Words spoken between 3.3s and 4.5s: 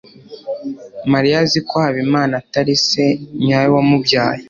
nyawe wamubyaye